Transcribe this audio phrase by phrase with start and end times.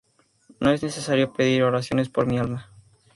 [0.59, 2.71] No es necesario pedir oraciones por mi alma.